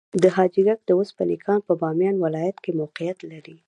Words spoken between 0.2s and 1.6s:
د حاجي ګک د وسپنې کان